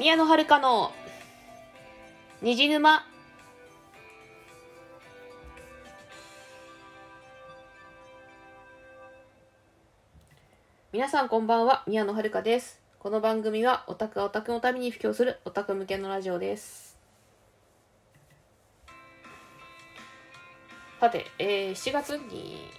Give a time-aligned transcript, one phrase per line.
[0.00, 0.92] 宮野遥の
[2.40, 3.04] 虹沼。
[10.90, 12.80] 皆さんこんばんは宮野遥です。
[12.98, 16.98] この番組はオタクがオタクのために布教するオタク向けのラジオです。
[20.98, 22.70] さて、えー、7月に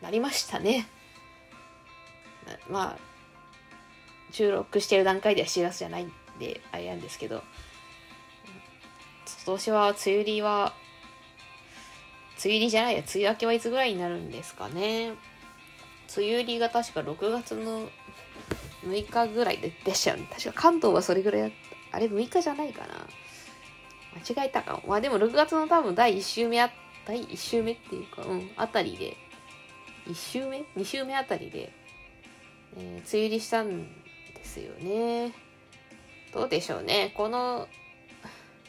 [0.00, 0.88] なりましたね。
[2.68, 3.12] まあ
[4.32, 6.21] 収録してる段階では7月じゃない。
[6.38, 7.42] であれなんですけど。
[9.44, 10.72] 今年は梅雨入りは
[12.36, 15.12] 梅雨入りじゃないや梅雨明けはいつぐらいになるんですかね。
[16.16, 17.88] 梅雨入りが確か6月の
[18.84, 20.26] 6日ぐらいででしたよね。
[20.30, 21.50] 確か関東はそれぐらいだっ
[21.90, 21.96] た。
[21.96, 22.94] あれ6日じゃないかな。
[24.34, 24.82] 間違えたかも。
[24.86, 26.70] まあでも6月の多分第1週目あ
[27.06, 29.16] 第1週目っていうかうんあたりで。
[30.06, 31.72] 1週目 ?2 週目あたりで、
[32.76, 33.82] えー、梅雨入りしたん
[34.34, 35.32] ですよね。
[36.32, 37.12] どうでしょうね。
[37.16, 37.68] この、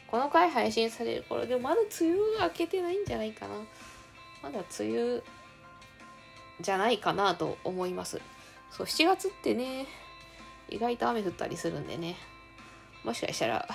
[0.07, 3.55] この回配信される頃でもまだ梅雨が明けてないんじゃないかな。
[4.43, 5.21] まだ梅雨
[6.61, 8.21] じゃないかなと思います。
[8.71, 9.87] そう、7月ってね、
[10.69, 12.15] 意外と雨降ったりするんでね。
[13.03, 13.67] もしかしたら、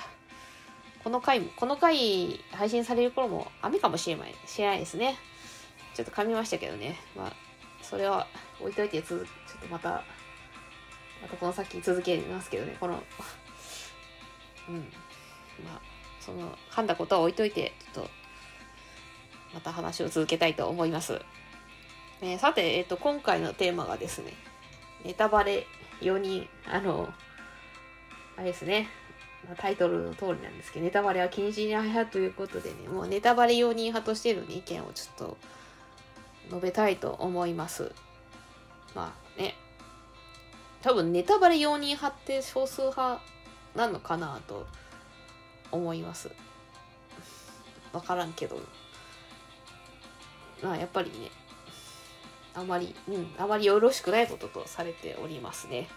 [1.03, 5.17] この回も、この回配信される頃も雨かもしれない、しないですね。
[5.93, 6.97] ちょっと噛みましたけどね。
[7.15, 7.33] まあ、
[7.81, 8.27] それは
[8.59, 9.25] 置いといて、ちょっと
[9.69, 10.03] また
[11.21, 13.03] またこの先続けますけどねこの
[14.69, 14.75] うん。
[15.65, 15.81] まあ
[16.19, 18.09] その噛んだことは置いといてちょっと
[19.53, 21.19] また話を続けたいと思います、
[22.21, 24.33] えー、さて、えーと、今回のテーマがですね
[25.03, 25.65] ネタバレ
[26.01, 27.09] 4人あの
[28.37, 28.87] あれですね。
[29.57, 35.37] タイトルの通りなんですけど、ネタバレは禁止に派ということでね、もうネタバレ4人派としての、ね、意見をちょっと
[36.49, 37.91] 述べたいと思います。
[38.95, 39.55] まあね、
[40.81, 43.21] 多分ネタバレ容認派って少数派
[43.75, 44.67] なのかなと
[45.71, 46.31] 思います。
[47.93, 48.59] わからんけど。
[50.61, 51.31] まあやっぱりね、
[52.53, 55.87] あまり、うん、あまりよろしくないこととされておりますね。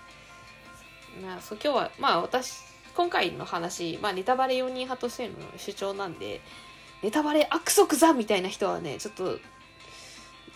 [1.23, 2.63] まあ、そう今日は、まあ私、
[2.95, 6.41] 今回の話、まあネタバレ容認派としての主張なんで、
[7.03, 9.39] ネタバレ悪則ざみたいな人はね、ちょっと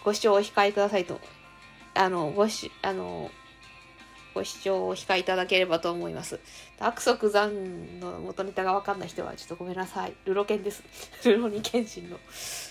[0.05, 1.21] ご視聴お控えくださいと。
[1.95, 3.31] あの、ごし、あの、
[4.37, 6.39] ご視聴をお控えいただければと思います。
[6.79, 10.13] 悪徳残の元ネタがわかんない人はちょっとごめんなさい。
[10.27, 10.83] ルロケンです。
[11.25, 12.19] ルロニケンシンの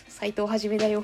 [0.07, 1.03] 斎藤はじめだよ。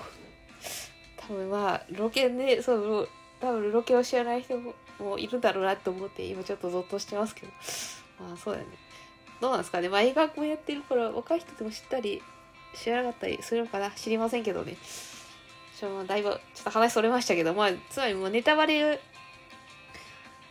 [1.18, 4.56] 多分まあ、ルロケンで、そう、多分ルロケンを知らない人
[5.00, 7.52] もいるだろうなと思って今ちょっとゾッとしてますけど。
[8.20, 8.78] まあそうだよね。
[9.40, 9.90] どうなんですかね。
[9.90, 12.22] まあ映画もやってるから若い人でも知ったり
[12.76, 14.78] 知らなかったりするのかな知りませんけどね。
[15.80, 19.02] ちょだいぶちょっと話それましたけど、まあつまりもうネタバレ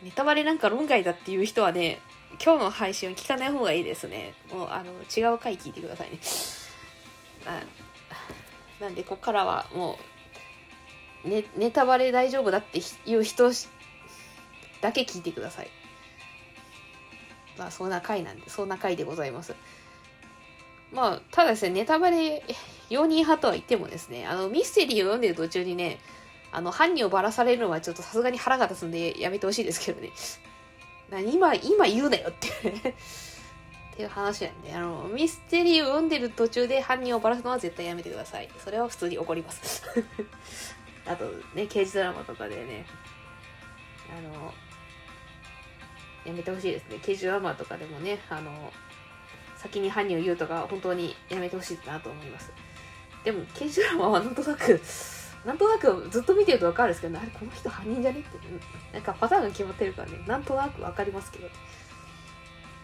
[0.02, 1.98] ネタバレなんか論外だっていう人はね、
[2.42, 4.34] 今日の配信は聞かない方がいいですね。
[4.50, 6.18] もう、あの、違う回聞いてくださいね。
[7.46, 7.62] あ
[8.82, 9.98] なんで、ここからはも
[11.24, 13.50] う、ね、ネタバレ大丈夫だっていう人
[14.80, 15.68] だけ聞いてください。
[17.58, 19.54] まあ、そんな回なんで、そんな回でございます。
[20.92, 22.42] まあ、ただですね、ネタバレ
[22.88, 25.98] 容認派とは言ってもですね、あの、ミステリーを読んでる途中にね、
[26.52, 30.10] あの、犯人をばらされるのはちょっとさすがに腹が立つんでやめてほしいですけどね。
[31.32, 32.82] 今、今言うなよっていうっ
[33.96, 38.48] ていう話なんで、あの、ミステリーを読んでる途中で犯人をばらすのは絶対やめてください。
[38.64, 39.82] それは普通に怒ります
[41.06, 41.24] あと
[41.54, 42.86] ね、刑事ドラマとかでね、
[44.16, 44.54] あの、
[46.24, 46.98] やめてほしいですね。
[47.02, 48.72] 刑事ドラマとかでもね、あの、
[49.56, 52.52] 先に犯人を言うとか、本当にやめてほしいなと思います。
[53.24, 54.80] でも、刑事ドラマはなんとなく
[55.44, 58.28] なんとなくずっと見てると分かるんですけど、あれ、この人犯人じゃねって、
[58.92, 61.48] なんかパターンが決まってるからね、なんとなく分かりますけど。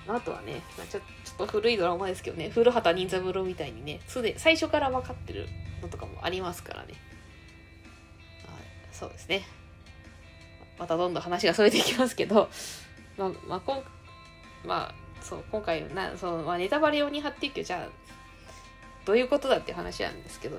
[0.08, 5.48] あとはね、まあ、ちょちょっと古いドラマですけどね、古畑任三郎みたいにね、すで最初から分かってる
[5.82, 6.94] のとかもありますからね。
[8.96, 9.44] そうですね。
[10.78, 12.48] またどんどん話がそれていきますけど、
[13.18, 13.84] まあ、まあ、こん
[14.64, 17.88] まあ、そう、今回な、そう、まあ、ネタバレ用に貼っていくじゃあ、
[19.04, 20.59] どういうことだって話なんですけど、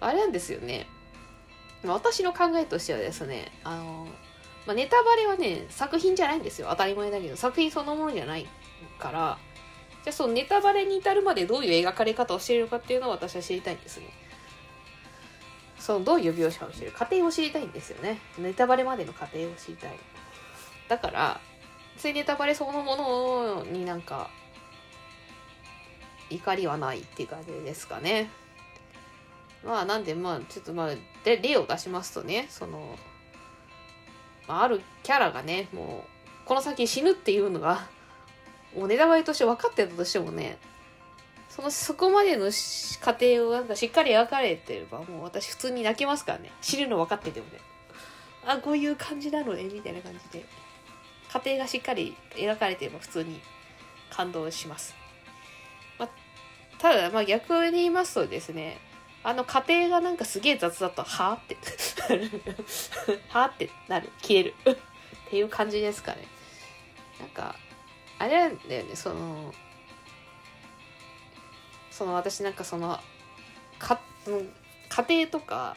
[0.00, 0.88] あれなんですよね。
[1.84, 4.06] 私の考えとしてはですね、あの、
[4.66, 6.68] まあ、ネタバレはね、作品じゃないんですよ。
[6.70, 8.46] 当たり前だけど、作品そのものじゃない
[8.98, 9.38] から、
[10.04, 14.06] じゃあそのネタバレに至るまでどういう描かれ方をしているのかっていうのを私は知りたいんですね。
[15.78, 18.20] そのどういう描写をしている過程を知りたいんですよね。
[18.38, 19.98] ネタバレまでの過程を知りたい。
[20.88, 21.40] だから、
[21.96, 24.30] ついネタバレそのものになんか、
[26.30, 28.30] 怒りはないっていう感じですかね。
[29.64, 30.90] まあなんでまあちょっとまあ
[31.24, 32.96] で例を出しますとねその、
[34.48, 36.04] まあ、あるキャラがねも
[36.44, 37.86] うこの先死ぬっていうのが
[38.76, 40.58] もうネタバレとして分かってたとしてもね
[41.48, 42.50] そのそこまでの
[43.00, 46.50] 過程をなんかしっかり描かれてればもう私普通に泣きますからね。
[46.62, 47.60] 知るの分かっててもね。
[48.46, 50.46] あこういう感じなのねみたいな感じで。
[51.32, 53.40] 過程がしっかり描かれてれば普通に
[54.10, 54.94] 感動します、
[55.98, 56.08] まあ、
[56.78, 58.76] ただまあ逆に言いますとですね
[59.24, 61.56] あの過程がなんかすげえ雑だとはあって
[63.28, 64.10] はあってなる。
[64.20, 64.54] 消える。
[64.66, 64.76] っ
[65.30, 66.26] ていう感じですかね。
[67.20, 67.54] なんか
[68.18, 69.54] あれなんだよねその
[71.90, 72.98] その私なんかその
[73.78, 74.00] か
[74.88, 75.76] 家庭とか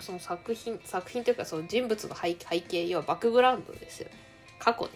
[0.00, 4.14] その作品作品というかその人物の背景要はバックグラウンドですよね。
[4.58, 4.90] 過去ね。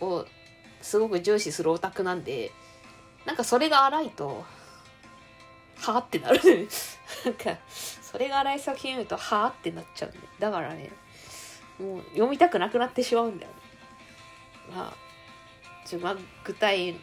[0.00, 0.26] を
[0.82, 2.52] すごく重視するオタクなんで
[3.24, 4.44] なんかそれが荒いと
[5.92, 6.40] はあってなる。
[7.24, 10.90] なんかそれが荒い作品見るとはあってなっちゃうんでだからね
[11.78, 13.56] もう読みたくなくなってしまうんだよね。
[14.74, 16.96] まあちょまあ具体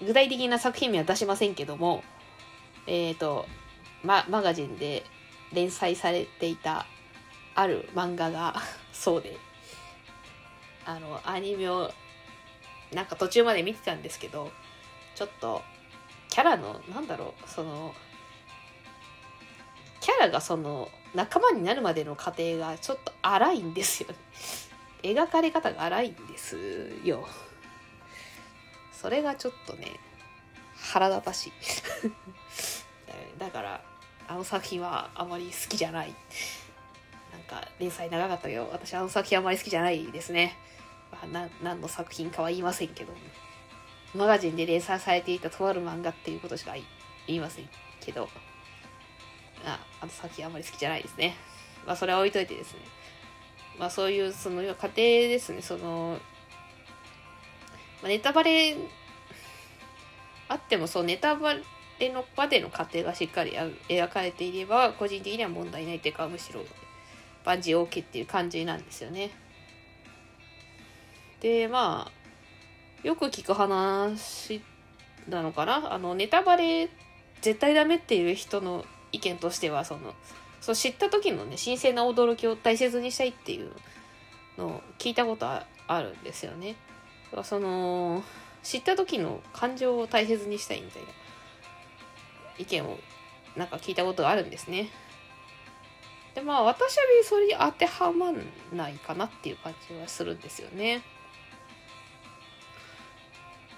[0.00, 2.04] 具体的な作品名は出しませんけども
[2.86, 3.46] えっ、ー、と、
[4.02, 5.04] ま、マガジンで
[5.52, 6.86] 連載されていた
[7.54, 8.56] ある漫画が
[8.92, 9.36] そうで
[10.84, 11.92] あのアニメを
[12.92, 14.50] なんか途中まで見てたんですけど
[15.14, 15.62] ちょっと
[16.28, 17.94] キャラのなんだろうその
[20.02, 24.16] キャラがその仲間になるまでの過程がちょっと荒いんですよね。
[25.02, 26.56] 描かれ方が荒いんです
[27.04, 27.26] よ。
[28.92, 30.00] それがちょっとね
[30.76, 31.52] 腹立たしい。
[33.38, 33.80] だから
[34.26, 36.12] あの作品はあまり好きじゃない。
[37.30, 40.58] なんか連載長かったけど私あの作品あまり好きじゃないですね、
[41.10, 43.14] まあ、何の作品かは言いませんけど。
[44.14, 46.74] マガジンで連載されていたとある漫画っていうことしか
[47.26, 47.68] 言いません
[48.00, 48.28] けど。
[49.64, 51.34] ああの作品あまり好きじゃないですね。
[51.86, 52.80] まあそれは置いといてですね。
[53.78, 55.62] まあそういうその家庭ですね。
[55.62, 56.18] その
[58.02, 58.76] まあ、ネタバレ
[60.48, 63.52] あってもそうネタバレの場での過程がしっかり
[63.88, 66.62] 描かれていれば個人的には問題ないっていうかむしろ
[67.44, 69.30] 万事 OK っていう感じなんですよね。
[71.40, 74.60] でまあよく聞く話
[75.28, 75.92] なのかな？
[75.92, 76.88] あのネタバレ
[77.40, 80.14] 絶対ダメっていう人の意見としてはその
[80.60, 83.70] そう知った時のね新鮮な驚きを大切にしたいっていう
[84.58, 86.76] のを聞いたことあるんですよね。
[87.44, 88.22] その
[88.62, 91.08] 知った時の感情を大切にしたいみたいな
[92.58, 92.98] 意見を
[93.56, 94.90] なんか聞いたことがあるんですね。
[96.34, 98.42] でまあ私はそれに当てはまん
[98.72, 101.02] ないかなっていう感じはするんですよね。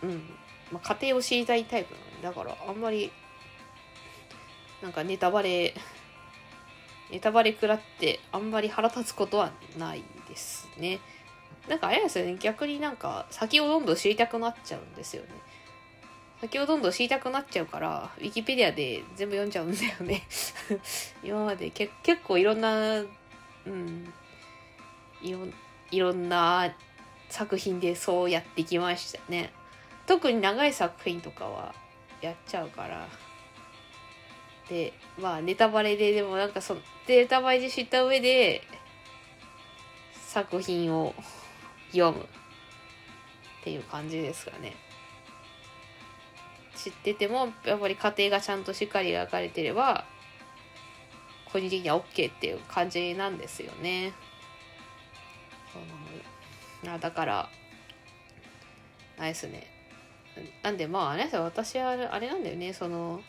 [0.02, 0.22] うん。
[0.70, 3.10] まあ、家庭を知りたいタイプなのでだからあんまり
[4.84, 5.75] なんかネタバレ
[7.10, 11.00] ネタバレ食らってあんまり腹立つことはないですね。
[11.66, 15.28] なんかあれですよね、逆になんか先をどんどん知りたくなっちゃうんですよね。
[16.42, 20.26] 先をどんどん知りたくなっちゃうから、ウィキペディアで全部読んじゃうんだよね
[21.25, 23.06] 今までけ結構いろんな、う
[23.70, 24.12] ん、
[25.22, 25.38] いろ
[25.90, 26.75] いろんな
[27.31, 29.50] 作品でそうやってきましたね。
[30.06, 31.75] 特に長い作品とかは
[32.20, 33.08] やっちゃうから。
[34.69, 38.62] で、まあネタバレででもなんかその、ネタバレで知った上で、
[40.26, 41.14] 作品を
[41.93, 42.26] 読むっ
[43.62, 44.74] ていう感じですかね。
[46.74, 50.05] 知っててもやっぱり家庭がちゃんとしっかり描かれてれば
[51.50, 54.12] 個人的には OK っていう感じなんですよね。
[56.86, 57.48] あだから
[59.19, 59.67] あれですね
[60.62, 63.20] なんでまああれですよ私はあれなんだよねその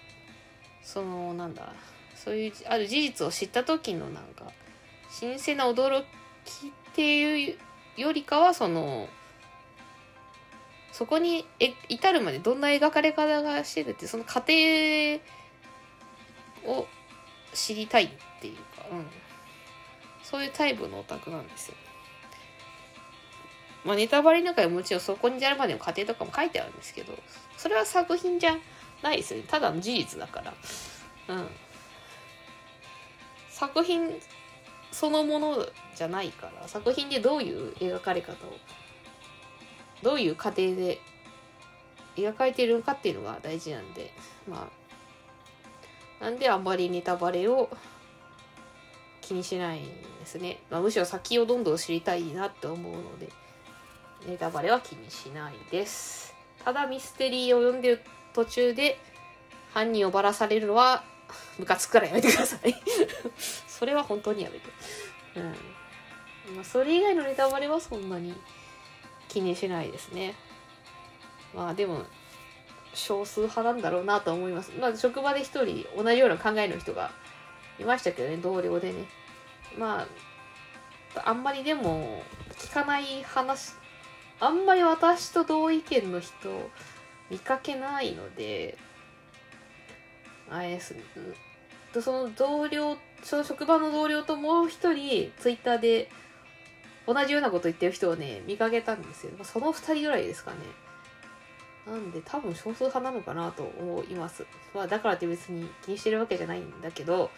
[0.85, 1.73] そのなんだ
[2.13, 4.45] そういうある事実を知った時のなんか
[5.09, 6.01] 新鮮な驚
[6.45, 7.57] きっていう
[7.97, 9.09] よりかはその
[10.91, 11.45] そこに
[11.89, 14.53] 至るまでどんな描かれ方がしてるってその過程
[16.65, 16.87] を
[17.53, 19.05] 知りたいっていうか、うん、
[20.23, 21.75] そういうタイプのオタクなんですよ。
[23.83, 27.13] まあ、ネタバレの中でもちろんそこに至るまでの過程とかも書いてあるんですけど
[27.55, 28.57] それは作品じゃ
[29.01, 29.43] ないですね。
[29.47, 30.53] ただの事実だから。
[31.35, 31.47] うん。
[33.49, 34.11] 作品
[34.91, 36.67] そのものじゃないから。
[36.67, 38.35] 作品でどういう描かれ方を
[40.03, 40.99] どういう過程で
[42.15, 44.11] 描かれてるのかっていうのが大事なんで。
[44.49, 44.85] まあ
[46.23, 47.69] なんであんまりネタバレを
[49.21, 53.29] 気にしないんですね、まあ、むしろ先をどんどん知りたいなって思うので
[54.27, 56.33] ネタバレは気にしないです。
[56.63, 58.01] ただミステリーを読んでる
[58.35, 58.99] 途中で
[59.73, 61.03] 犯人をばらされるのは
[61.57, 62.75] ムカつくからやめてください
[63.67, 64.69] それは本当にやめて。
[65.35, 66.55] うん。
[66.55, 68.35] まあ、それ以外のネタバレはそんなに
[69.27, 70.35] 気にしないですね。
[71.53, 72.03] まあでも
[72.93, 74.71] 少数派なんだろうなと思います。
[74.79, 77.11] まあ職場で一人同じような考えの人が
[77.79, 79.05] いましたけどね、同僚でね。
[79.77, 80.05] ま
[81.15, 82.23] あ、あんまりでも
[82.57, 83.73] 聞かない話、
[84.39, 86.69] あんまり私と同意見の人
[87.29, 88.77] 見かけないので、
[90.49, 90.95] あれです
[91.93, 96.09] とその同僚、その職場の同僚ともう一人ツイッターで
[97.07, 99.31] 同じようなこと言ってる人をね、見かけたんですよ。
[99.43, 100.57] その二人ぐらいですかね。
[101.87, 104.45] なんで多分少数派なのかなと思います。
[104.73, 107.31] まあだからって別に気にしてるわけじゃないんだけど、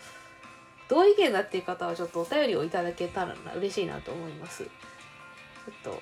[0.88, 4.64] 同意見だっていう方はちょっとお便りをいただけたら嬉しいなと思います。
[4.64, 4.70] ちょ
[5.72, 6.02] っと、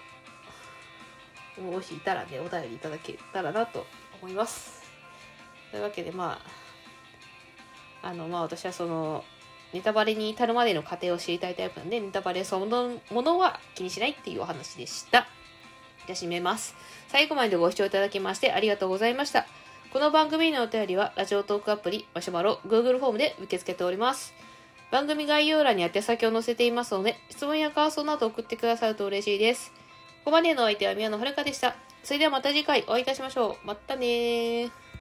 [1.62, 3.86] もしいたらね、お便りいただけたらなと
[4.22, 4.84] 思います。
[5.72, 6.40] というわけでま
[8.04, 9.24] あ、あのまあ私はその、
[9.74, 15.28] ネタバレに至るまでの過程を知りたいタイプなんで、ネタバレそのものは気にしないっていうお話でした。
[16.06, 16.76] じゃあ締めます。
[17.08, 19.48] 最後までご視聴いただきましてありがとうございました。
[19.92, 24.34] この番組のお便りは、ラジオトークアプリ、マシュマロ、Google フォームで受け付けております。
[24.92, 29.74] 番組概要欄に宛先を載せていますので、質問や感想など送ってくださると嬉しいです。
[30.26, 31.76] ここまでのお相手は宮野遥でした。
[32.04, 33.68] それではまた次回お会いいたしましょう。
[33.68, 34.72] またね